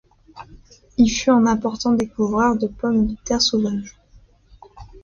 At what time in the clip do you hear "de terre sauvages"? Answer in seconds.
3.05-3.99